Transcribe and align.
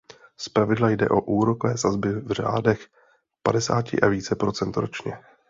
Zpravidla 0.37 0.89
jde 0.89 1.09
o 1.09 1.21
úrokové 1.21 1.77
sazby 1.77 2.11
v 2.13 2.31
řádech 2.31 2.87
padesáti 3.43 3.99
a 4.01 4.07
více 4.07 4.35
procent 4.35 4.77
ročně. 4.77 5.13